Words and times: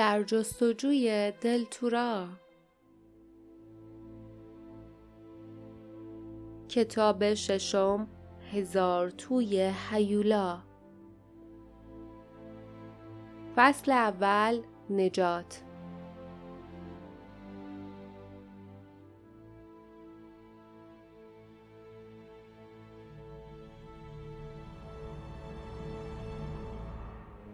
در 0.00 0.22
جستجوی 0.22 1.32
دلتورا 1.40 2.26
کتاب 6.68 7.34
ششم 7.34 8.08
هزار 8.52 9.10
توی 9.10 9.72
هیولا. 9.90 10.58
فصل 13.56 13.92
اول 13.92 14.60
نجات. 14.90 15.62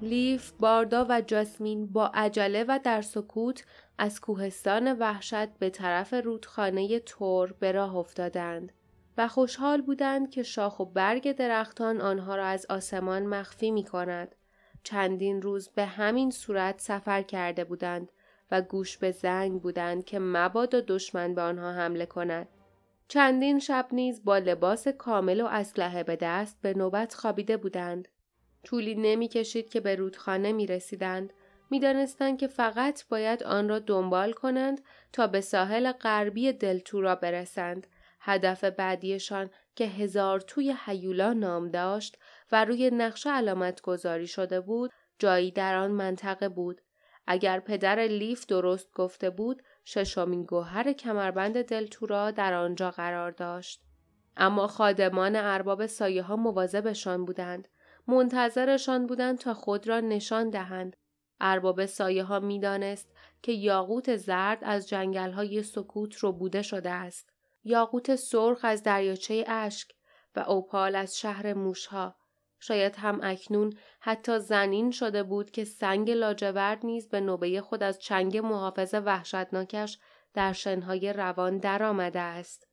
لیف، 0.06 0.52
باردا 0.60 1.06
و 1.08 1.20
جاسمین 1.20 1.86
با 1.86 2.10
عجله 2.14 2.64
و 2.68 2.80
در 2.84 3.02
سکوت 3.02 3.64
از 3.98 4.20
کوهستان 4.20 4.98
وحشت 4.98 5.48
به 5.58 5.70
طرف 5.70 6.14
رودخانه 6.14 6.98
تور 6.98 7.52
به 7.52 7.72
راه 7.72 7.96
افتادند 7.96 8.72
و 9.18 9.28
خوشحال 9.28 9.82
بودند 9.82 10.30
که 10.30 10.42
شاخ 10.42 10.80
و 10.80 10.84
برگ 10.84 11.32
درختان 11.32 12.00
آنها 12.00 12.36
را 12.36 12.46
از 12.46 12.66
آسمان 12.70 13.26
مخفی 13.26 13.70
می 13.70 13.84
کند. 13.84 14.34
چندین 14.82 15.42
روز 15.42 15.68
به 15.68 15.84
همین 15.84 16.30
صورت 16.30 16.80
سفر 16.80 17.22
کرده 17.22 17.64
بودند 17.64 18.12
و 18.50 18.62
گوش 18.62 18.98
به 18.98 19.10
زنگ 19.10 19.62
بودند 19.62 20.04
که 20.04 20.18
مبادا 20.18 20.80
دشمن 20.80 21.34
به 21.34 21.42
آنها 21.42 21.72
حمله 21.72 22.06
کند. 22.06 22.48
چندین 23.08 23.58
شب 23.58 23.86
نیز 23.92 24.24
با 24.24 24.38
لباس 24.38 24.88
کامل 24.88 25.40
و 25.40 25.46
اسلحه 25.46 26.02
به 26.02 26.16
دست 26.16 26.58
به 26.62 26.74
نوبت 26.74 27.14
خوابیده 27.14 27.56
بودند. 27.56 28.08
طولی 28.66 28.94
نمی 28.94 29.28
کشید 29.28 29.68
که 29.68 29.80
به 29.80 29.96
رودخانه 29.96 30.52
می 30.52 30.66
رسیدند. 30.66 31.32
می 31.70 31.80
دانستند 31.80 32.38
که 32.38 32.46
فقط 32.46 33.08
باید 33.08 33.42
آن 33.42 33.68
را 33.68 33.78
دنبال 33.78 34.32
کنند 34.32 34.80
تا 35.12 35.26
به 35.26 35.40
ساحل 35.40 35.92
غربی 35.92 36.52
دلتورا 36.52 37.14
برسند. 37.14 37.86
هدف 38.20 38.64
بعدیشان 38.64 39.50
که 39.76 39.84
هزار 39.84 40.40
توی 40.40 40.74
حیولا 40.84 41.32
نام 41.32 41.70
داشت 41.70 42.18
و 42.52 42.64
روی 42.64 42.90
نقشه 42.90 43.30
علامت 43.30 43.80
گذاری 43.80 44.26
شده 44.26 44.60
بود 44.60 44.90
جایی 45.18 45.50
در 45.50 45.76
آن 45.76 45.90
منطقه 45.90 46.48
بود. 46.48 46.80
اگر 47.26 47.60
پدر 47.60 47.98
لیف 48.00 48.46
درست 48.46 48.92
گفته 48.92 49.30
بود 49.30 49.62
ششمین 49.84 50.44
گوهر 50.44 50.92
کمربند 50.92 51.62
دلتورا 51.62 52.30
در 52.30 52.54
آنجا 52.54 52.90
قرار 52.90 53.30
داشت. 53.30 53.82
اما 54.36 54.66
خادمان 54.66 55.36
ارباب 55.36 55.86
سایه 55.86 56.22
ها 56.22 56.36
مواظبشان 56.36 57.24
بودند. 57.24 57.68
منتظرشان 58.06 59.06
بودند 59.06 59.38
تا 59.38 59.54
خود 59.54 59.88
را 59.88 60.00
نشان 60.00 60.50
دهند. 60.50 60.96
ارباب 61.40 61.86
سایه 61.86 62.24
ها 62.24 62.40
می 62.40 62.60
دانست 62.60 63.12
که 63.42 63.52
یاقوت 63.52 64.16
زرد 64.16 64.58
از 64.62 64.88
جنگل 64.88 65.30
های 65.30 65.62
سکوت 65.62 66.16
رو 66.16 66.32
بوده 66.32 66.62
شده 66.62 66.90
است. 66.90 67.30
یاقوت 67.64 68.16
سرخ 68.16 68.60
از 68.62 68.82
دریاچه 68.82 69.44
اشک 69.46 69.90
و 70.36 70.40
اوپال 70.40 70.94
از 70.94 71.18
شهر 71.18 71.54
موشها. 71.54 72.16
شاید 72.60 72.96
هم 72.96 73.20
اکنون 73.22 73.72
حتی 74.00 74.38
زنین 74.38 74.90
شده 74.90 75.22
بود 75.22 75.50
که 75.50 75.64
سنگ 75.64 76.10
لاجورد 76.10 76.86
نیز 76.86 77.08
به 77.08 77.20
نوبه 77.20 77.60
خود 77.60 77.82
از 77.82 77.98
چنگ 77.98 78.36
محافظ 78.36 78.94
وحشتناکش 78.94 79.98
در 80.34 80.52
شنهای 80.52 81.12
روان 81.12 81.58
درآمده 81.58 82.20
است. 82.20 82.66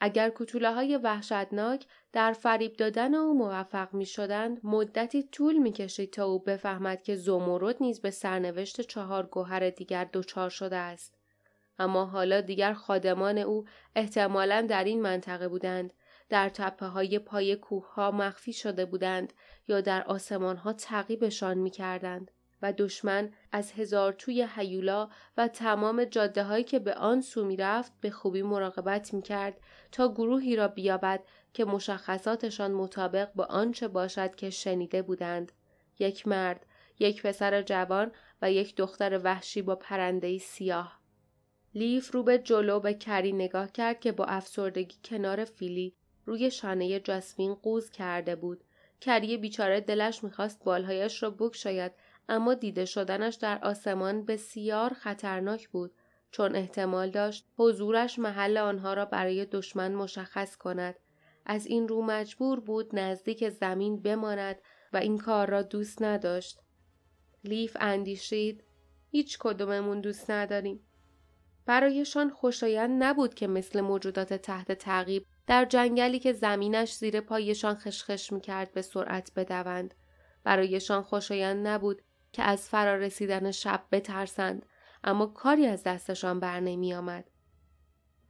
اگر 0.00 0.32
کتوله 0.34 0.74
های 0.74 0.96
وحشتناک 0.96 1.86
در 2.12 2.32
فریب 2.32 2.76
دادن 2.76 3.14
او 3.14 3.38
موفق 3.38 3.94
می 3.94 4.06
شدند 4.06 4.60
مدتی 4.64 5.22
طول 5.22 5.56
می 5.56 5.72
کشید 5.72 6.12
تا 6.12 6.24
او 6.24 6.38
بفهمد 6.38 7.02
که 7.02 7.16
زمرد 7.16 7.76
نیز 7.80 8.00
به 8.00 8.10
سرنوشت 8.10 8.80
چهار 8.80 9.26
گوهر 9.26 9.70
دیگر 9.70 10.08
دچار 10.12 10.50
شده 10.50 10.76
است. 10.76 11.18
اما 11.78 12.04
حالا 12.04 12.40
دیگر 12.40 12.72
خادمان 12.72 13.38
او 13.38 13.64
احتمالا 13.96 14.60
در 14.60 14.84
این 14.84 15.02
منطقه 15.02 15.48
بودند 15.48 15.92
در 16.28 16.48
تپه 16.48 16.86
های 16.86 17.18
پای 17.18 17.56
کوه 17.56 17.94
ها 17.94 18.10
مخفی 18.10 18.52
شده 18.52 18.84
بودند 18.84 19.32
یا 19.68 19.80
در 19.80 20.04
آسمان 20.04 20.56
ها 20.56 20.72
تعقیبشان 20.72 21.58
می 21.58 21.70
کردند. 21.70 22.30
و 22.62 22.72
دشمن 22.72 23.32
از 23.52 23.72
هزار 23.72 24.12
توی 24.12 24.42
حیولا 24.42 25.08
و 25.36 25.48
تمام 25.48 26.04
جاده 26.04 26.42
هایی 26.42 26.64
که 26.64 26.78
به 26.78 26.94
آن 26.94 27.20
سو 27.20 27.44
می 27.44 27.56
رفت 27.56 27.92
به 28.00 28.10
خوبی 28.10 28.42
مراقبت 28.42 29.14
می 29.14 29.22
کرد 29.22 29.60
تا 29.92 30.12
گروهی 30.12 30.56
را 30.56 30.68
بیابد 30.68 31.24
که 31.52 31.64
مشخصاتشان 31.64 32.72
مطابق 32.72 33.32
با 33.34 33.44
آنچه 33.44 33.88
باشد 33.88 34.34
که 34.34 34.50
شنیده 34.50 35.02
بودند. 35.02 35.52
یک 35.98 36.28
مرد، 36.28 36.66
یک 36.98 37.22
پسر 37.22 37.62
جوان 37.62 38.12
و 38.42 38.52
یک 38.52 38.76
دختر 38.76 39.20
وحشی 39.24 39.62
با 39.62 39.76
پرنده 39.76 40.38
سیاه. 40.38 41.00
لیف 41.74 42.14
رو 42.14 42.22
به 42.22 42.38
جلو 42.38 42.80
به 42.80 42.94
کری 42.94 43.32
نگاه 43.32 43.72
کرد 43.72 44.00
که 44.00 44.12
با 44.12 44.24
افسردگی 44.24 44.96
کنار 45.04 45.44
فیلی 45.44 45.94
روی 46.24 46.50
شانه 46.50 47.00
جاسمین 47.00 47.54
قوز 47.54 47.90
کرده 47.90 48.36
بود. 48.36 48.64
کری 49.00 49.36
بیچاره 49.36 49.80
دلش 49.80 50.24
می‌خواست 50.24 50.64
بالهایش 50.64 51.22
را 51.22 51.30
بکشاید 51.30 51.92
اما 52.28 52.54
دیده 52.54 52.84
شدنش 52.84 53.34
در 53.34 53.58
آسمان 53.62 54.24
بسیار 54.24 54.92
خطرناک 54.92 55.68
بود 55.68 55.92
چون 56.30 56.56
احتمال 56.56 57.10
داشت 57.10 57.46
حضورش 57.56 58.18
محل 58.18 58.56
آنها 58.56 58.94
را 58.94 59.04
برای 59.04 59.44
دشمن 59.44 59.94
مشخص 59.94 60.56
کند. 60.56 60.94
از 61.46 61.66
این 61.66 61.88
رو 61.88 62.02
مجبور 62.02 62.60
بود 62.60 62.98
نزدیک 62.98 63.48
زمین 63.48 64.02
بماند 64.02 64.56
و 64.92 64.96
این 64.96 65.18
کار 65.18 65.50
را 65.50 65.62
دوست 65.62 66.02
نداشت. 66.02 66.60
لیف 67.44 67.76
اندیشید 67.80 68.64
هیچ 69.10 69.38
کدوممون 69.38 70.00
دوست 70.00 70.30
نداریم. 70.30 70.80
برایشان 71.66 72.30
خوشایند 72.30 73.02
نبود 73.02 73.34
که 73.34 73.46
مثل 73.46 73.80
موجودات 73.80 74.34
تحت 74.34 74.72
تعقیب 74.72 75.26
در 75.46 75.64
جنگلی 75.64 76.18
که 76.18 76.32
زمینش 76.32 76.94
زیر 76.94 77.20
پایشان 77.20 77.74
خشخش 77.74 78.32
می‌کرد 78.32 78.72
به 78.72 78.82
سرعت 78.82 79.30
بدوند. 79.36 79.94
برایشان 80.44 81.02
خوشایند 81.02 81.66
نبود 81.66 82.02
که 82.38 82.44
از 82.44 82.68
فرا 82.68 82.96
رسیدن 82.96 83.50
شب 83.50 83.82
بترسند 83.92 84.66
اما 85.04 85.26
کاری 85.26 85.66
از 85.66 85.82
دستشان 85.82 86.40
بر 86.40 86.60
نمی 86.60 86.94
آمد. 86.94 87.24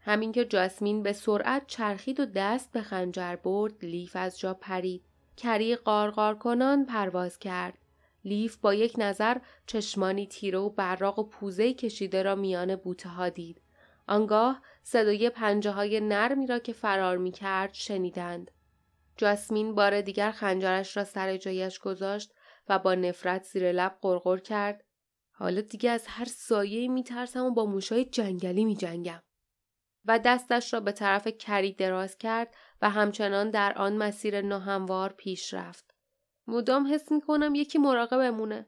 همین 0.00 0.32
که 0.32 0.44
جاسمین 0.44 1.02
به 1.02 1.12
سرعت 1.12 1.66
چرخید 1.66 2.20
و 2.20 2.26
دست 2.26 2.72
به 2.72 2.82
خنجر 2.82 3.36
برد 3.36 3.84
لیف 3.84 4.16
از 4.16 4.38
جا 4.38 4.54
پرید. 4.54 5.04
کری 5.36 5.76
قارقار 5.76 6.34
کنان 6.38 6.86
پرواز 6.86 7.38
کرد. 7.38 7.78
لیف 8.24 8.56
با 8.56 8.74
یک 8.74 8.94
نظر 8.98 9.38
چشمانی 9.66 10.26
تیره 10.26 10.58
و 10.58 10.70
براق 10.70 11.18
و 11.18 11.22
پوزه 11.22 11.74
کشیده 11.74 12.22
را 12.22 12.34
میان 12.34 12.76
بوته 12.76 13.08
ها 13.08 13.28
دید. 13.28 13.60
آنگاه 14.06 14.62
صدای 14.82 15.30
پنجه 15.30 15.70
های 15.70 16.00
نرمی 16.00 16.46
را 16.46 16.58
که 16.58 16.72
فرار 16.72 17.16
می 17.16 17.32
کرد 17.32 17.74
شنیدند. 17.74 18.50
جاسمین 19.16 19.74
بار 19.74 20.00
دیگر 20.00 20.30
خنجرش 20.30 20.96
را 20.96 21.04
سر 21.04 21.36
جایش 21.36 21.78
گذاشت 21.78 22.32
و 22.68 22.78
با 22.78 22.94
نفرت 22.94 23.42
زیر 23.42 23.72
لب 23.72 23.98
قرقر 24.02 24.38
کرد 24.38 24.84
حالا 25.32 25.60
دیگه 25.60 25.90
از 25.90 26.06
هر 26.06 26.24
سایه 26.24 26.88
میترسم 26.88 27.44
و 27.44 27.50
با 27.50 27.66
موشای 27.66 28.04
جنگلی 28.04 28.64
میجنگم 28.64 29.22
و 30.04 30.18
دستش 30.18 30.74
را 30.74 30.80
به 30.80 30.92
طرف 30.92 31.28
کری 31.28 31.72
دراز 31.72 32.18
کرد 32.18 32.54
و 32.82 32.90
همچنان 32.90 33.50
در 33.50 33.78
آن 33.78 33.96
مسیر 33.96 34.40
ناهموار 34.40 35.12
پیش 35.12 35.54
رفت. 35.54 35.94
مدام 36.46 36.94
حس 36.94 37.12
می‌کنم 37.12 37.54
یکی 37.54 37.78
مراقبمونه. 37.78 38.66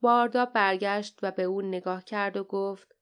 باردا 0.00 0.46
برگشت 0.46 1.18
و 1.22 1.30
به 1.30 1.42
او 1.42 1.62
نگاه 1.62 2.04
کرد 2.04 2.36
و 2.36 2.44
گفت 2.44 2.96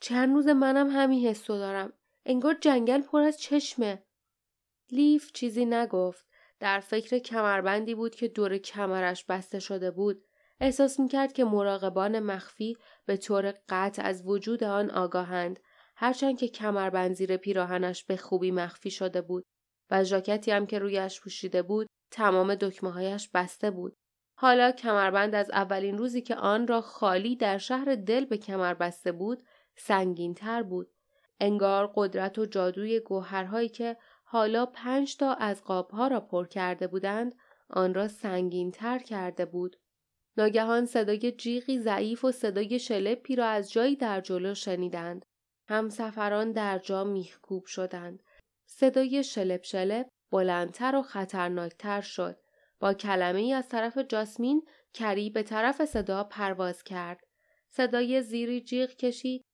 چند 0.00 0.34
روز 0.34 0.46
منم 0.46 0.90
همین 0.90 1.28
حسو 1.28 1.58
دارم. 1.58 1.92
انگار 2.26 2.54
جنگل 2.54 3.02
پر 3.02 3.20
از 3.20 3.40
چشمه. 3.40 4.04
لیف 4.90 5.32
چیزی 5.32 5.64
نگفت 5.64 6.26
در 6.64 6.80
فکر 6.80 7.18
کمربندی 7.18 7.94
بود 7.94 8.14
که 8.14 8.28
دور 8.28 8.58
کمرش 8.58 9.24
بسته 9.24 9.58
شده 9.58 9.90
بود. 9.90 10.24
احساس 10.60 11.00
می‌کرد 11.00 11.32
که 11.32 11.44
مراقبان 11.44 12.20
مخفی 12.20 12.76
به 13.06 13.16
طور 13.16 13.54
قطع 13.68 14.02
از 14.02 14.26
وجود 14.26 14.64
آن 14.64 14.90
آگاهند 14.90 15.60
هرچند 15.96 16.38
که 16.38 16.48
کمربند 16.48 17.14
زیر 17.14 17.36
پیراهنش 17.36 18.04
به 18.04 18.16
خوبی 18.16 18.50
مخفی 18.50 18.90
شده 18.90 19.22
بود 19.22 19.44
و 19.90 20.04
ژاکتی 20.04 20.50
هم 20.50 20.66
که 20.66 20.78
رویش 20.78 21.20
پوشیده 21.20 21.62
بود 21.62 21.86
تمام 22.10 22.54
دکمه 22.54 22.90
هایش 22.90 23.30
بسته 23.34 23.70
بود. 23.70 23.96
حالا 24.38 24.72
کمربند 24.72 25.34
از 25.34 25.50
اولین 25.50 25.98
روزی 25.98 26.22
که 26.22 26.36
آن 26.36 26.66
را 26.66 26.80
خالی 26.80 27.36
در 27.36 27.58
شهر 27.58 27.94
دل 27.94 28.24
به 28.24 28.38
کمر 28.38 28.74
بسته 28.74 29.12
بود 29.12 29.42
سنگین 29.76 30.34
تر 30.34 30.62
بود. 30.62 30.90
انگار 31.40 31.92
قدرت 31.94 32.38
و 32.38 32.46
جادوی 32.46 33.00
گوهرهایی 33.00 33.68
که 33.68 33.96
حالا 34.34 34.66
پنج 34.66 35.16
تا 35.16 35.34
از 35.34 35.64
قابها 35.64 36.06
را 36.06 36.20
پر 36.20 36.46
کرده 36.46 36.86
بودند 36.86 37.34
آن 37.70 37.94
را 37.94 38.08
سنگین 38.08 38.70
تر 38.70 38.98
کرده 38.98 39.44
بود. 39.44 39.76
ناگهان 40.36 40.86
صدای 40.86 41.32
جیغی 41.32 41.78
ضعیف 41.78 42.24
و 42.24 42.32
صدای 42.32 42.78
شلپی 42.78 43.36
را 43.36 43.46
از 43.46 43.72
جایی 43.72 43.96
در 43.96 44.20
جلو 44.20 44.54
شنیدند. 44.54 45.26
همسفران 45.68 46.52
در 46.52 46.78
جا 46.78 47.04
میخکوب 47.04 47.64
شدند. 47.66 48.22
صدای 48.66 49.24
شلپ 49.24 49.62
شلپ 49.62 50.06
بلندتر 50.32 50.96
و 50.96 51.02
خطرناکتر 51.02 52.00
شد. 52.00 52.36
با 52.80 52.94
کلمه 52.94 53.40
ای 53.40 53.52
از 53.52 53.68
طرف 53.68 53.98
جاسمین 53.98 54.62
کری 54.94 55.30
به 55.30 55.42
طرف 55.42 55.84
صدا 55.84 56.24
پرواز 56.24 56.82
کرد. 56.82 57.20
صدای 57.68 58.22
زیری 58.22 58.60
جیغ 58.60 58.90
کشید. 58.90 59.44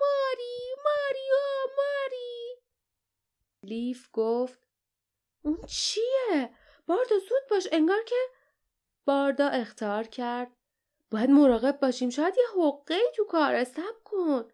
ماری 0.00 0.74
ماریو 0.84 1.72
ماری 1.76 1.92
لیف 3.62 4.08
گفت 4.12 4.66
اون 5.42 5.58
چیه؟ 5.66 6.50
باردا 6.86 7.18
زود 7.18 7.42
باش 7.50 7.68
انگار 7.72 8.02
که 8.06 8.16
باردا 9.04 9.48
اختار 9.48 10.04
کرد. 10.04 10.52
باید 11.10 11.30
مراقب 11.30 11.78
باشیم 11.80 12.10
شاید 12.10 12.34
یه 12.36 12.62
حقه 12.62 12.98
تو 13.16 13.24
کار 13.24 13.64
سب 13.64 14.02
کن. 14.04 14.44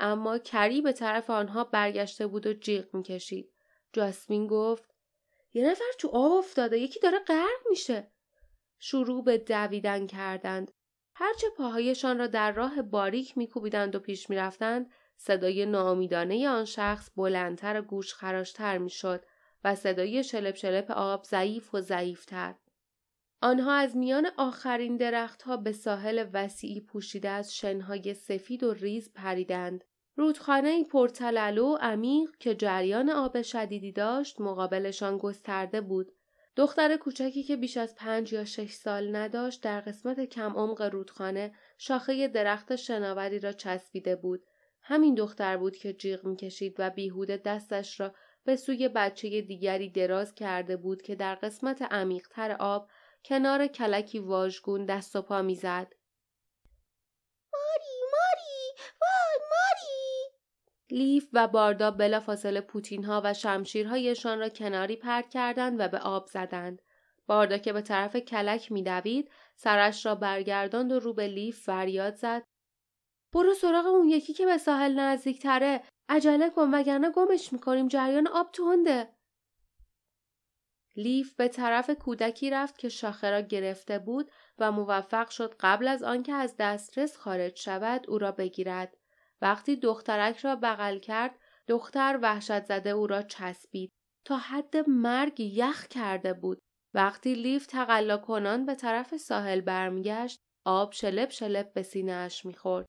اما 0.00 0.38
کری 0.38 0.80
به 0.80 0.92
طرف 0.92 1.30
آنها 1.30 1.64
برگشته 1.64 2.26
بود 2.26 2.46
و 2.46 2.52
جیغ 2.52 2.94
می‌کشید. 2.94 3.52
جاسمین 3.92 4.46
گفت 4.46 4.94
یه 5.52 5.70
نفر 5.70 5.92
تو 5.98 6.08
آب 6.08 6.32
افتاده 6.32 6.78
یکی 6.78 7.00
داره 7.00 7.18
غرق 7.18 7.68
میشه. 7.70 8.12
شروع 8.78 9.24
به 9.24 9.38
دویدن 9.38 10.06
کردند. 10.06 10.72
هرچه 11.14 11.50
پاهایشان 11.50 12.18
را 12.18 12.26
در 12.26 12.52
راه 12.52 12.82
باریک 12.82 13.38
میکوبیدند 13.38 13.94
و 13.94 14.00
پیش 14.00 14.30
می‌رفتند 14.30 14.90
صدای 15.24 15.66
ناامیدانه 15.66 16.48
آن 16.48 16.64
شخص 16.64 17.10
بلندتر 17.16 17.80
و 17.80 17.82
گوش 17.82 18.14
خراشتر 18.14 18.78
می‌شد 18.78 19.24
و 19.64 19.74
صدای 19.74 20.24
شلپ 20.24 20.54
شلپ 20.54 20.90
آب 20.90 21.24
ضعیف 21.24 21.74
و 21.74 21.80
ضعیفتر. 21.80 22.54
آنها 23.42 23.72
از 23.72 23.96
میان 23.96 24.28
آخرین 24.36 24.96
درختها 24.96 25.56
به 25.56 25.72
ساحل 25.72 26.26
وسیعی 26.32 26.80
پوشیده 26.80 27.28
از 27.28 27.54
شنهای 27.54 28.14
سفید 28.14 28.62
و 28.62 28.72
ریز 28.72 29.12
پریدند. 29.12 29.84
رودخانه 30.16 30.84
پرتلالو 30.84 31.66
و 31.66 31.76
عمیق 31.80 32.30
که 32.38 32.54
جریان 32.54 33.10
آب 33.10 33.42
شدیدی 33.42 33.92
داشت 33.92 34.40
مقابلشان 34.40 35.18
گسترده 35.18 35.80
بود. 35.80 36.12
دختر 36.56 36.96
کوچکی 36.96 37.42
که 37.42 37.56
بیش 37.56 37.76
از 37.76 37.94
پنج 37.96 38.32
یا 38.32 38.44
شش 38.44 38.72
سال 38.72 39.16
نداشت 39.16 39.62
در 39.62 39.80
قسمت 39.80 40.20
کم 40.20 40.52
عمق 40.56 40.82
رودخانه 40.82 41.54
شاخه 41.78 42.28
درخت 42.28 42.76
شناوری 42.76 43.38
را 43.38 43.52
چسبیده 43.52 44.16
بود. 44.16 44.42
همین 44.82 45.14
دختر 45.14 45.56
بود 45.56 45.76
که 45.76 45.92
جیغ 45.92 46.24
می‌کشید 46.24 46.74
و 46.78 46.90
بیهوده 46.90 47.36
دستش 47.36 48.00
را 48.00 48.14
به 48.44 48.56
سوی 48.56 48.88
بچه 48.88 49.40
دیگری 49.40 49.90
دراز 49.90 50.34
کرده 50.34 50.76
بود 50.76 51.02
که 51.02 51.14
در 51.14 51.34
قسمت 51.34 51.82
عمیقتر 51.82 52.56
آب 52.60 52.90
کنار 53.24 53.66
کلکی 53.66 54.18
واژگون 54.18 54.84
دست 54.84 55.16
و 55.16 55.22
پا 55.22 55.42
می‌زد. 55.42 55.92
ماری 57.52 58.00
ماری 58.12 58.82
وای 59.00 59.48
ماری 59.50 60.32
لیف 60.90 61.28
و 61.32 61.48
باردا 61.48 61.90
بلافاصله 61.90 62.60
پوتین 62.60 63.04
ها 63.04 63.20
و 63.24 63.34
شمشیرهایشان 63.34 64.38
را 64.38 64.48
کناری 64.48 64.96
پرت 64.96 65.28
کردند 65.28 65.80
و 65.80 65.88
به 65.88 65.98
آب 65.98 66.26
زدند. 66.26 66.82
باردا 67.26 67.58
که 67.58 67.72
به 67.72 67.80
طرف 67.80 68.16
کلک 68.16 68.72
میدوید 68.72 69.30
سرش 69.56 70.06
را 70.06 70.14
برگرداند 70.14 70.92
و 70.92 70.98
رو 70.98 71.14
به 71.14 71.26
لیف 71.26 71.62
فریاد 71.62 72.14
زد 72.14 72.42
برو 73.32 73.54
سراغ 73.54 73.86
اون 73.86 74.08
یکی 74.08 74.32
که 74.32 74.46
به 74.46 74.58
ساحل 74.58 75.00
نزدیکتره 75.00 75.82
عجله 76.08 76.50
کن 76.50 76.74
وگرنه 76.74 77.10
گمش 77.10 77.52
می‌کنیم 77.52 77.88
جریان 77.88 78.26
آب 78.26 78.52
تنده 78.52 79.08
لیف 80.96 81.34
به 81.34 81.48
طرف 81.48 81.90
کودکی 81.90 82.50
رفت 82.50 82.78
که 82.78 82.88
شاخه 82.88 83.30
را 83.30 83.40
گرفته 83.40 83.98
بود 83.98 84.30
و 84.58 84.72
موفق 84.72 85.28
شد 85.28 85.54
قبل 85.60 85.88
از 85.88 86.02
آنکه 86.02 86.32
از 86.32 86.56
دسترس 86.58 87.16
خارج 87.16 87.56
شود 87.56 88.10
او 88.10 88.18
را 88.18 88.32
بگیرد. 88.32 88.96
وقتی 89.42 89.76
دخترک 89.76 90.38
را 90.38 90.56
بغل 90.56 90.98
کرد 90.98 91.38
دختر 91.66 92.18
وحشت 92.22 92.64
زده 92.64 92.90
او 92.90 93.06
را 93.06 93.22
چسبید 93.22 93.92
تا 94.24 94.36
حد 94.36 94.76
مرگ 94.88 95.40
یخ 95.40 95.86
کرده 95.86 96.32
بود. 96.32 96.58
وقتی 96.94 97.34
لیف 97.34 97.66
تقلا 97.66 98.16
کنان 98.16 98.66
به 98.66 98.74
طرف 98.74 99.16
ساحل 99.16 99.60
برمیگشت 99.60 100.38
آب 100.64 100.92
شلپ 100.92 101.30
شلپ 101.30 101.72
به 101.72 101.82
سینهاش 101.82 102.46
می‌خورد. 102.46 102.86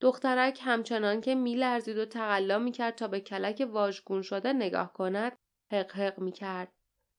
دخترک 0.00 0.60
همچنان 0.62 1.20
که 1.20 1.34
میلرزید 1.34 1.98
و 1.98 2.04
تقلا 2.04 2.58
می‌کرد 2.58 2.94
تا 2.94 3.08
به 3.08 3.20
کلک 3.20 3.68
واژگون 3.70 4.22
شده 4.22 4.52
نگاه 4.52 4.92
کند 4.92 5.38
حق 5.72 5.92
حق 5.92 6.18
می‌کرد. 6.18 6.72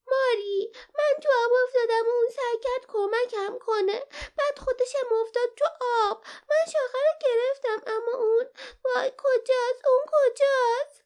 ماری 0.08 0.72
من 0.96 1.20
تو 1.24 1.30
آب 1.46 1.52
افتادم 1.64 2.06
و 2.08 2.14
اون 2.20 2.30
سعی 2.30 2.60
کرد 2.64 2.86
کمکم 2.88 3.58
کنه. 3.60 4.00
بعد 4.38 4.60
خودشم 4.60 5.08
افتاد 5.22 5.50
تو 5.58 5.66
آب. 6.06 6.24
من 6.50 6.72
شاخه 6.72 6.98
رو 6.98 7.20
گرفتم 7.22 7.92
اما 7.92 8.24
اون 8.24 8.46
وای 8.86 9.12
کجاست؟ 9.18 9.88
اون 9.88 10.06
کجاست؟ 10.08 11.06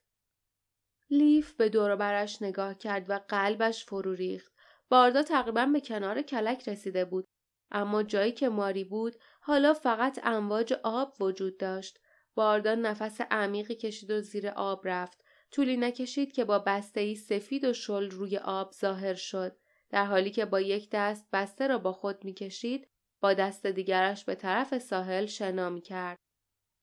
لیف 1.10 1.54
به 1.54 1.70
دور 1.70 1.96
برش 1.96 2.42
نگاه 2.42 2.78
کرد 2.78 3.10
و 3.10 3.20
قلبش 3.28 3.86
فرو 3.86 4.14
ریخت. 4.14 4.54
باردا 4.90 5.24
تقریبا 5.24 5.66
به 5.66 5.82
کنار 5.82 6.22
کلک 6.22 6.70
رسیده 6.70 7.06
بود. 7.06 7.28
اما 7.74 8.04
جایی 8.04 8.32
که 8.32 8.50
ماری 8.50 8.84
بود 8.84 9.16
حالا 9.42 9.74
فقط 9.74 10.20
امواج 10.24 10.74
آب 10.84 11.22
وجود 11.22 11.58
داشت 11.58 12.00
باردا 12.36 12.76
نفس 12.76 13.22
عمیقی 13.22 13.76
کشید 13.76 14.12
و 14.12 14.22
زیر 14.22 14.48
آب 14.50 14.82
رفت 14.84 15.24
طولی 15.52 15.78
نکشید 15.78 16.32
که 16.32 16.46
با 16.46 16.60
بسته 16.60 17.00
ای 17.02 17.16
سفید 17.16 17.66
و 17.66 17.74
شل 17.74 18.10
روی 18.10 18.38
آب 18.38 18.72
ظاهر 18.72 19.14
شد 19.14 19.58
در 19.90 20.06
حالی 20.06 20.32
که 20.32 20.46
با 20.46 20.62
یک 20.62 20.90
دست 20.92 21.28
بسته 21.34 21.68
را 21.68 21.78
با 21.78 21.92
خود 21.92 22.24
می‌کشید 22.24 22.88
با 23.22 23.34
دست 23.34 23.66
دیگرش 23.66 24.26
به 24.26 24.36
طرف 24.36 24.78
ساحل 24.78 25.26
شنا 25.26 25.70
می 25.70 25.82
کرد. 25.82 26.18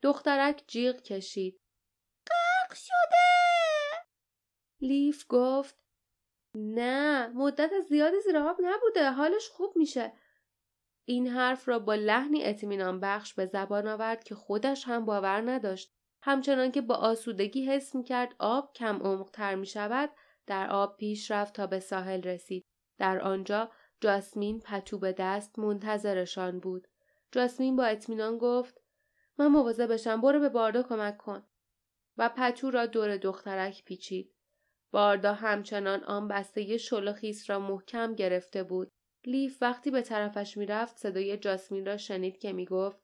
دخترک 0.02 0.62
جیغ 0.66 1.02
کشید. 1.02 1.60
غرق 2.26 2.74
شده! 2.74 4.06
لیف 4.80 5.24
گفت 5.28 5.78
نه 6.54 7.26
مدت 7.28 7.70
زیادی 7.88 8.20
زیر 8.20 8.36
آب 8.36 8.56
نبوده 8.62 9.10
حالش 9.10 9.48
خوب 9.48 9.72
میشه. 9.76 10.12
این 11.04 11.26
حرف 11.28 11.68
را 11.68 11.78
با 11.78 11.94
لحنی 11.94 12.44
اطمینان 12.44 13.00
بخش 13.00 13.34
به 13.34 13.46
زبان 13.46 13.88
آورد 13.88 14.24
که 14.24 14.34
خودش 14.34 14.84
هم 14.84 15.04
باور 15.04 15.50
نداشت. 15.50 15.92
همچنان 16.22 16.72
که 16.72 16.80
با 16.80 16.94
آسودگی 16.94 17.66
حس 17.66 17.94
می 17.94 18.04
کرد 18.04 18.34
آب 18.38 18.72
کم 18.72 18.96
عمقتر 18.96 19.54
می 19.54 19.66
شود 19.66 20.10
در 20.46 20.70
آب 20.70 20.96
پیش 20.96 21.30
رفت 21.30 21.54
تا 21.54 21.66
به 21.66 21.80
ساحل 21.80 22.22
رسید. 22.22 22.64
در 22.98 23.20
آنجا 23.20 23.70
جاسمین 24.00 24.60
پتو 24.60 24.98
به 24.98 25.12
دست 25.12 25.58
منتظرشان 25.58 26.60
بود. 26.60 26.88
جاسمین 27.32 27.76
با 27.76 27.84
اطمینان 27.84 28.38
گفت 28.38 28.80
من 29.38 29.46
مواظب 29.46 29.92
بشم 29.92 30.20
برو 30.20 30.40
به 30.40 30.48
باردا 30.48 30.82
کمک 30.82 31.16
کن 31.18 31.42
و 32.16 32.28
پتو 32.28 32.70
را 32.70 32.86
دور 32.86 33.16
دخترک 33.16 33.84
پیچید. 33.84 34.34
باردا 34.90 35.34
همچنان 35.34 36.04
آن 36.04 36.28
بسته 36.28 36.76
شل 36.76 37.12
خیس 37.12 37.50
را 37.50 37.58
محکم 37.58 38.14
گرفته 38.14 38.62
بود. 38.62 38.92
لیف 39.24 39.58
وقتی 39.60 39.90
به 39.90 40.02
طرفش 40.02 40.56
می‌رفت 40.56 40.96
صدای 40.96 41.36
جاسمین 41.36 41.86
را 41.86 41.96
شنید 41.96 42.38
که 42.38 42.52
می‌گفت 42.52 42.98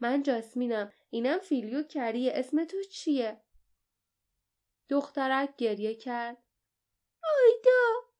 من 0.00 0.22
جاسمینم 0.22 0.92
اینم 1.10 1.38
فیلیو 1.38 1.82
کری 1.82 2.30
اسم 2.30 2.64
تو 2.64 2.82
چیه؟ 2.82 3.40
دخترک 4.88 5.56
گریه 5.56 5.94
کرد. 5.94 6.36
آیدا 7.22 8.12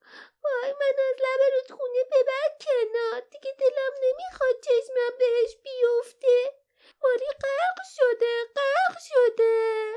وای 0.45 0.73
من 0.73 0.97
از 1.11 1.16
لب 1.21 1.40
رودخونه 1.55 1.99
ببر 2.12 2.49
کنار 2.61 3.23
دیگه 3.31 3.50
دلم 3.59 3.93
نمی‌خواد 4.02 4.55
چشمم 4.64 5.19
بهش 5.19 5.57
بیفته. 5.57 6.62
ماری 7.05 7.26
غرق 7.26 7.85
شده 7.97 8.35
غرق 8.57 8.99
شده. 8.99 9.95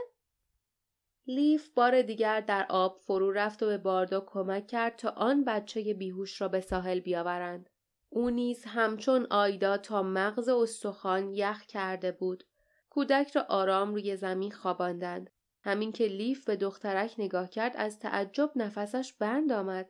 لیف 1.27 1.69
بار 1.69 2.01
دیگر 2.01 2.41
در 2.41 2.65
آب 2.69 2.99
فرو 2.99 3.31
رفت 3.31 3.63
و 3.63 3.65
به 3.65 3.77
باردا 3.77 4.21
کمک 4.27 4.67
کرد 4.67 4.95
تا 4.95 5.09
آن 5.09 5.43
بچه 5.43 5.93
بیهوش 5.93 6.41
را 6.41 6.47
به 6.47 6.61
ساحل 6.61 6.99
بیاورند. 6.99 7.69
او 8.09 8.29
نیز 8.29 8.65
همچون 8.65 9.27
آیدا 9.29 9.77
تا 9.77 10.03
مغز 10.03 10.49
استخوان 10.49 11.29
یخ 11.33 11.61
کرده 11.61 12.11
بود. 12.11 12.43
کودک 12.89 13.31
را 13.31 13.45
آرام 13.49 13.93
روی 13.93 14.15
زمین 14.15 14.51
خواباندند. 14.51 15.29
همین 15.63 15.91
که 15.91 16.07
لیف 16.07 16.45
به 16.45 16.55
دخترک 16.55 17.15
نگاه 17.17 17.49
کرد 17.49 17.73
از 17.75 17.99
تعجب 17.99 18.51
نفسش 18.55 19.13
بند 19.13 19.51
آمد. 19.51 19.89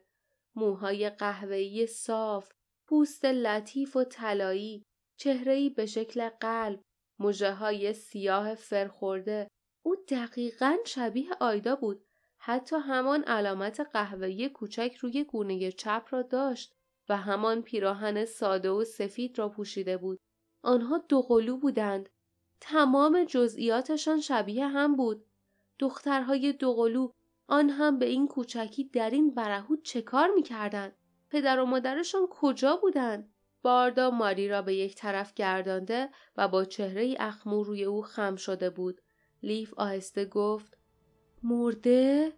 موهای 0.54 1.10
قهوه‌ای 1.10 1.86
صاف، 1.86 2.52
پوست 2.86 3.24
لطیف 3.24 3.96
و 3.96 4.04
طلایی، 4.04 4.82
چهره‌ای 5.16 5.70
به 5.70 5.86
شکل 5.86 6.28
قلب، 6.28 6.80
مژه 7.18 7.52
های 7.52 7.92
سیاه 7.92 8.54
فرخورده. 8.54 9.48
او 9.86 9.96
دقیقا 10.08 10.76
شبیه 10.84 11.30
آیدا 11.40 11.76
بود. 11.76 12.04
حتی 12.38 12.76
همان 12.76 13.22
علامت 13.22 13.80
قهوه‌ای 13.80 14.48
کوچک 14.48 14.96
روی 15.00 15.24
گونه 15.24 15.72
چپ 15.72 16.06
را 16.10 16.22
داشت 16.22 16.74
و 17.08 17.16
همان 17.16 17.62
پیراهن 17.62 18.24
ساده 18.24 18.70
و 18.70 18.84
سفید 18.84 19.38
را 19.38 19.48
پوشیده 19.48 19.96
بود. 19.96 20.18
آنها 20.62 20.98
دوقلو 20.98 21.56
بودند. 21.56 22.08
تمام 22.60 23.24
جزئیاتشان 23.24 24.20
شبیه 24.20 24.66
هم 24.66 24.96
بود. 24.96 25.26
دخترهای 25.78 26.52
دوقلو 26.52 27.10
آن 27.48 27.70
هم 27.70 27.98
به 27.98 28.06
این 28.06 28.28
کوچکی 28.28 28.84
در 28.84 29.10
این 29.10 29.34
برهود 29.34 29.82
چه 29.82 30.02
کار 30.02 30.30
می‌کردند؟ 30.34 30.96
پدر 31.30 31.60
و 31.60 31.64
مادرشان 31.64 32.26
کجا 32.30 32.76
بودند؟ 32.76 33.32
باردا 33.62 34.10
ماری 34.10 34.48
را 34.48 34.62
به 34.62 34.74
یک 34.74 34.94
طرف 34.94 35.34
گردانده 35.34 36.10
و 36.36 36.48
با 36.48 36.64
چهره 36.64 37.16
اخمو 37.18 37.64
روی 37.64 37.84
او 37.84 38.02
خم 38.02 38.36
شده 38.36 38.70
بود. 38.70 39.00
لیف 39.42 39.74
آهسته 39.74 40.24
گفت 40.24 40.78
مرده؟ 41.42 42.32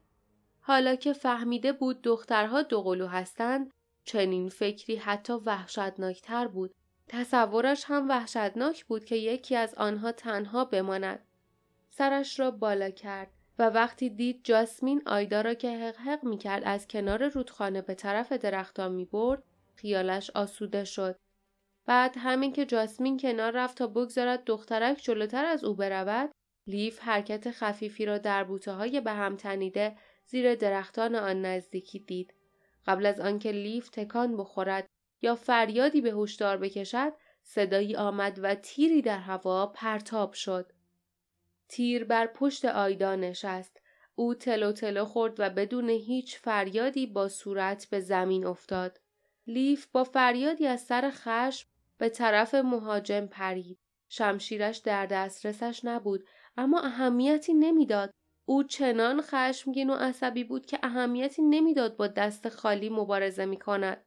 حالا 0.61 0.95
که 0.97 1.13
فهمیده 1.13 1.73
بود 1.73 2.03
دخترها 2.03 2.63
دوقلو 2.63 3.07
هستند 3.07 3.73
چنین 4.05 4.49
فکری 4.49 4.97
حتی 4.97 5.33
وحشتناکتر 5.33 6.49
بود. 6.49 6.75
تصورش 7.09 7.85
هم 7.87 8.09
وحشتناک 8.09 8.85
بود 8.85 9.05
که 9.05 9.17
یکی 9.17 9.57
از 9.57 9.75
آنها 9.75 10.13
تنها 10.13 10.65
بماند. 10.65 11.27
سرش 11.91 12.41
را 12.41 12.51
بالا 12.51 12.91
کرد 12.91 13.31
و 13.59 13.71
وقتی 13.71 14.11
دید 14.11 14.41
جاسمین 14.45 15.03
آیدا 15.07 15.41
را 15.41 15.55
که 15.55 15.71
حق 15.71 15.97
حق 15.97 16.25
می 16.25 16.39
کرد 16.39 16.63
از 16.65 16.87
کنار 16.87 17.29
رودخانه 17.29 17.83
به 17.83 17.95
طرف 17.95 18.33
درختان 18.33 18.93
می 18.93 19.05
برد 19.05 19.43
خیالش 19.75 20.31
آسوده 20.31 20.85
شد. 20.85 21.17
بعد 21.87 22.15
همین 22.19 22.53
که 22.53 22.67
جاسمین 22.67 23.19
کنار 23.19 23.53
رفت 23.53 23.79
تا 23.79 23.87
بگذارد 23.87 24.45
دخترک 24.45 24.99
جلوتر 25.03 25.45
از 25.45 25.65
او 25.65 25.75
برود 25.75 26.31
لیف 26.69 26.99
حرکت 27.01 27.51
خفیفی 27.51 28.07
را 28.07 28.19
در 28.19 28.45
بوته 28.45 28.73
های 28.73 29.01
به 29.01 29.13
هم 29.13 29.37
تنیده 29.37 29.97
زیر 30.27 30.55
درختان 30.55 31.15
آن 31.15 31.43
نزدیکی 31.43 31.99
دید. 31.99 32.35
قبل 32.87 33.07
از 33.07 33.21
آنکه 33.21 33.53
لیف 33.53 33.89
تکان 33.89 34.37
بخورد 34.37 34.89
یا 35.23 35.35
فریادی 35.35 36.01
به 36.01 36.11
هشدار 36.11 36.57
بکشد 36.57 37.13
صدایی 37.43 37.97
آمد 37.97 38.39
و 38.43 38.55
تیری 38.55 39.03
در 39.03 39.19
هوا 39.19 39.67
پرتاب 39.67 40.33
شد. 40.33 40.73
تیر 41.69 42.05
بر 42.05 42.27
پشت 42.27 42.65
آیدا 42.65 43.17
نشست. 43.17 43.81
او 44.15 44.35
تلو 44.35 44.73
تلو 44.73 45.05
خورد 45.05 45.35
و 45.39 45.51
بدون 45.51 45.89
هیچ 45.89 46.39
فریادی 46.39 47.07
با 47.07 47.29
صورت 47.29 47.87
به 47.91 48.01
زمین 48.01 48.47
افتاد. 48.47 49.01
لیف 49.47 49.87
با 49.87 50.05
فریادی 50.05 50.67
از 50.67 50.81
سر 50.81 51.11
خشم 51.15 51.69
به 51.99 52.09
طرف 52.09 52.55
مهاجم 52.55 53.27
پرید. 53.27 53.79
شمشیرش 54.09 54.77
در 54.77 55.07
دسترسش 55.07 55.81
نبود 55.85 56.25
اما 56.59 56.81
اهمیتی 56.81 57.55
نمی‌داد. 57.55 58.11
او 58.45 58.63
چنان 58.63 59.23
خشمگین 59.23 59.91
و 59.91 59.95
عصبی 59.95 60.45
بود 60.45 60.67
که 60.67 60.79
اهمیتی 60.83 61.43
نمی‌داد 61.43 61.97
با 61.97 62.07
دست 62.07 62.49
خالی 62.49 62.91
مبارزه 62.91 63.45
می 63.45 63.59
کند. 63.59 64.05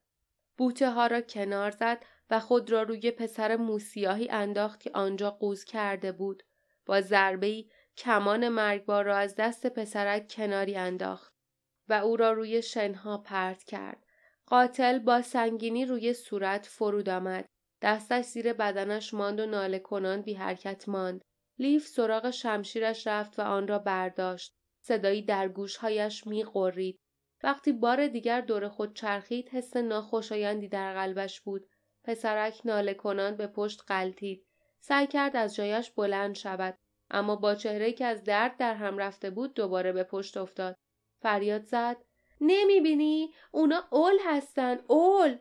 بوته 0.57 0.89
ها 0.89 1.07
را 1.07 1.21
کنار 1.21 1.71
زد 1.71 2.05
و 2.29 2.39
خود 2.39 2.71
را 2.71 2.83
روی 2.83 3.11
پسر 3.11 3.55
موسیاهی 3.55 4.29
انداخت 4.29 4.79
که 4.79 4.91
آنجا 4.93 5.31
قوز 5.31 5.63
کرده 5.63 6.11
بود. 6.11 6.43
با 6.85 7.01
ضربه 7.01 7.65
کمان 7.97 8.49
مرگبار 8.49 9.05
را 9.05 9.17
از 9.17 9.35
دست 9.35 9.67
پسرک 9.67 10.27
کناری 10.35 10.75
انداخت 10.75 11.33
و 11.89 11.93
او 11.93 12.17
را 12.17 12.31
روی 12.31 12.61
شنها 12.61 13.17
پرت 13.17 13.63
کرد. 13.63 14.05
قاتل 14.45 14.99
با 14.99 15.21
سنگینی 15.21 15.85
روی 15.85 16.13
صورت 16.13 16.65
فرود 16.65 17.09
آمد. 17.09 17.45
دستش 17.81 18.25
زیر 18.25 18.53
بدنش 18.53 19.13
ماند 19.13 19.39
و 19.39 19.45
ناله 19.45 19.79
کنان 19.79 20.21
بی 20.21 20.33
حرکت 20.33 20.89
ماند. 20.89 21.21
لیف 21.61 21.87
سراغ 21.87 22.29
شمشیرش 22.29 23.07
رفت 23.07 23.39
و 23.39 23.41
آن 23.41 23.67
را 23.67 23.79
برداشت. 23.79 24.55
صدایی 24.81 25.21
در 25.21 25.47
گوشهایش 25.47 26.27
می 26.27 26.43
قرید. 26.43 26.99
وقتی 27.43 27.71
بار 27.71 28.07
دیگر 28.07 28.41
دور 28.41 28.69
خود 28.69 28.95
چرخید 28.95 29.49
حس 29.49 29.77
ناخوشایندی 29.77 30.67
در 30.67 30.93
قلبش 30.93 31.41
بود. 31.41 31.67
پسرک 32.03 32.61
ناله 32.65 32.93
کنان 32.93 33.35
به 33.35 33.47
پشت 33.47 33.81
قلتید. 33.87 34.45
سعی 34.79 35.07
کرد 35.07 35.35
از 35.35 35.55
جایش 35.55 35.91
بلند 35.91 36.35
شود 36.35 36.77
اما 37.09 37.35
با 37.35 37.55
چهره 37.55 37.93
که 37.93 38.05
از 38.05 38.23
درد 38.23 38.57
در 38.57 38.75
هم 38.75 38.97
رفته 38.97 39.29
بود 39.29 39.53
دوباره 39.53 39.91
به 39.91 40.03
پشت 40.03 40.37
افتاد. 40.37 40.77
فریاد 41.21 41.63
زد 41.63 41.97
نمی‌بینی؟ 42.41 43.33
اونا 43.51 43.83
اول 43.91 44.17
هستن 44.25 44.79
اول 44.87 45.37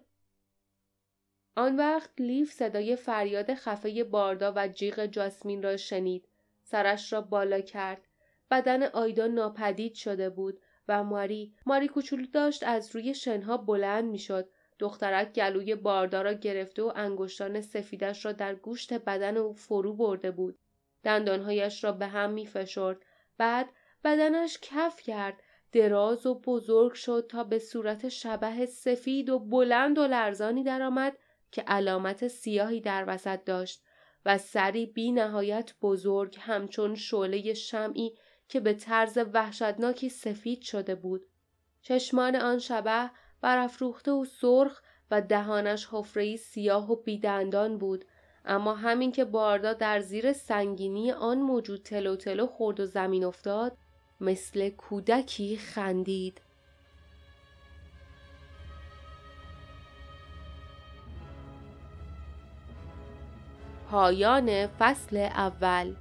آن 1.57 1.77
وقت 1.77 2.11
لیف 2.19 2.53
صدای 2.53 2.97
فریاد 2.97 3.55
خفه 3.55 4.05
باردا 4.05 4.53
و 4.57 4.69
جیغ 4.69 5.07
جاسمین 5.07 5.63
را 5.63 5.77
شنید. 5.77 6.29
سرش 6.63 7.13
را 7.13 7.21
بالا 7.21 7.61
کرد. 7.61 8.09
بدن 8.51 8.83
آیدا 8.83 9.27
ناپدید 9.27 9.95
شده 9.95 10.31
بود 10.31 10.61
و 10.89 11.05
ماری 11.05 11.55
ماری 11.67 11.89
کوچولو 11.89 12.27
داشت 12.27 12.63
از 12.63 12.97
روی 12.97 13.15
شنها 13.15 13.57
بلند 13.57 14.05
می‌شد. 14.05 14.49
دخترک 14.79 15.33
گلوی 15.33 15.75
باردا 15.75 16.23
را 16.23 16.33
گرفته 16.33 16.83
و 16.83 16.93
انگشتان 16.97 17.61
سفیدش 17.61 18.25
را 18.25 18.33
در 18.33 18.55
گوشت 18.55 18.93
بدن 18.93 19.37
او 19.37 19.53
فرو 19.53 19.95
برده 19.95 20.31
بود. 20.31 20.59
دندانهایش 21.05 21.85
را 21.85 21.93
به 21.93 22.07
هم 22.07 22.31
می 22.31 22.47
فشرد. 22.47 22.97
بعد 23.39 23.69
بدنش 24.05 24.59
کف 24.63 25.01
کرد. 25.01 25.43
دراز 25.73 26.27
و 26.27 26.35
بزرگ 26.35 26.93
شد 26.93 27.27
تا 27.29 27.45
به 27.45 27.59
صورت 27.59 28.09
شبه 28.09 28.67
سفید 28.67 29.31
و 29.31 29.39
بلند 29.39 29.99
و 29.99 30.07
لرزانی 30.07 30.65
درآمد 30.65 31.17
که 31.51 31.63
علامت 31.63 32.29
سیاهی 32.29 32.81
در 32.81 33.05
وسط 33.07 33.45
داشت 33.45 33.83
و 34.27 34.39
سری 34.39 34.87
بی 34.87 35.13
نهایت 35.13 35.75
بزرگ 35.83 36.37
همچون 36.41 36.95
شعله 36.95 37.55
شمعی 37.55 38.15
که 38.49 38.61
به 38.61 38.75
طرز 38.75 39.19
وحشتناکی 39.33 40.09
سفید 40.09 40.63
شده 40.63 40.95
بود. 40.95 41.27
چشمان 41.83 42.37
آن 42.37 42.59
شبه 42.59 43.11
برافروخته 43.41 44.11
و 44.11 44.25
سرخ 44.25 44.83
و 45.11 45.21
دهانش 45.21 45.89
حفره‌ای 45.91 46.37
سیاه 46.37 46.93
و 46.93 46.97
بیدندان 46.97 47.79
بود 47.79 48.05
اما 48.45 48.75
همین 48.75 49.13
که 49.13 49.25
باردا 49.25 49.73
در 49.73 50.01
زیر 50.01 50.33
سنگینی 50.33 51.13
آن 51.13 51.39
موجود 51.39 51.83
تلو 51.83 52.17
تلو 52.17 52.47
خورد 52.47 52.81
و 52.81 52.87
زمین 52.87 53.25
افتاد 53.25 53.77
مثل 54.21 54.71
کودکی 54.71 55.57
خندید 55.57 56.41
پایان 63.91 64.67
فصل 64.79 65.17
اول. 65.17 65.93